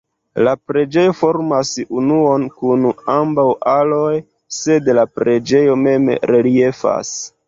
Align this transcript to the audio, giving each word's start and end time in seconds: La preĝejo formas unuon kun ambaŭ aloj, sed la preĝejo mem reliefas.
La 0.45 0.51
preĝejo 0.69 1.11
formas 1.17 1.73
unuon 1.99 2.45
kun 2.61 2.87
ambaŭ 3.15 3.45
aloj, 3.73 4.15
sed 4.61 4.89
la 5.01 5.05
preĝejo 5.21 5.77
mem 5.83 6.09
reliefas. 6.33 7.13